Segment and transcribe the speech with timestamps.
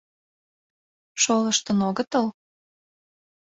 [1.21, 2.25] Шолыштын огытыл?